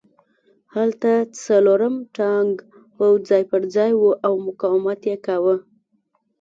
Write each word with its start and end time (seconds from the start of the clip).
هلته 0.75 1.11
څلورم 1.43 1.95
ټانک 2.15 2.53
پوځ 2.95 3.19
ځای 3.29 3.43
پرځای 3.51 3.91
و 3.95 4.03
او 4.27 4.33
مقاومت 4.47 4.99
یې 5.09 5.15
کاوه 5.25 5.55